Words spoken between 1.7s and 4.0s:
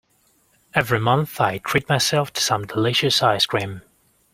myself to some delicious ice cream.